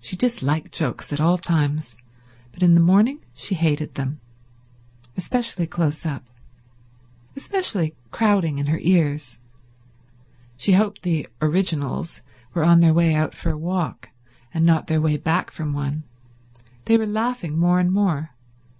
[0.00, 1.96] She disliked jokes at all times,
[2.50, 4.18] but in the morning she hated them;
[5.16, 6.24] especially close up;
[7.36, 9.38] especially crowding in her ears.
[10.56, 12.22] She hoped the originals
[12.54, 14.08] were on their way out for a walk,
[14.52, 16.02] and not on their way back from one.
[16.86, 18.30] They were laughing more and more.